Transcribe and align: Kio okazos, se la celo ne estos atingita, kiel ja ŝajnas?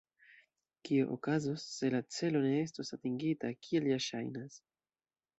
Kio 0.87 1.03
okazos, 1.15 1.65
se 1.73 1.91
la 1.95 1.99
celo 2.15 2.41
ne 2.45 2.53
estos 2.61 2.89
atingita, 2.97 3.51
kiel 3.67 3.91
ja 3.91 3.99
ŝajnas? 4.07 4.57